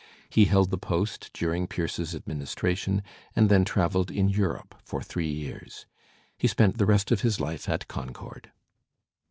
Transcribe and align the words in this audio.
He 0.31 0.45
held 0.45 0.71
the 0.71 0.79
post 0.79 1.29
during 1.31 1.67
Pierce's 1.67 2.15
administration 2.15 3.03
and 3.35 3.49
then 3.49 3.63
travelled 3.63 4.09
in 4.09 4.29
Europe 4.29 4.73
for 4.83 5.03
three 5.03 5.29
years. 5.29 5.85
He 6.39 6.47
spent 6.47 6.79
the 6.79 6.87
rest 6.87 7.11
of 7.11 7.21
his 7.21 7.39
life 7.39 7.69
at 7.69 7.87
Concord. 7.87 8.51